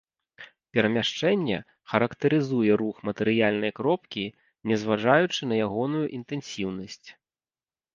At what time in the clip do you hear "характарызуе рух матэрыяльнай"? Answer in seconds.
1.91-3.71